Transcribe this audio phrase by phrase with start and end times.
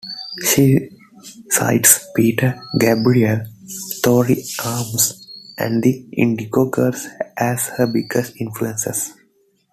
[0.49, 0.89] She
[1.51, 3.45] cites Peter Gabriel,
[4.03, 5.27] Tori Amos
[5.59, 7.05] and The Indigo Girls
[7.37, 9.13] as her biggest influences.